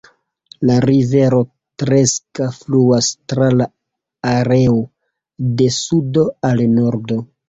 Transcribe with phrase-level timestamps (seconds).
[0.67, 1.41] La rivero
[1.83, 3.67] Treska fluas tra la
[4.31, 4.79] areo
[5.61, 7.19] de sudo al nordo.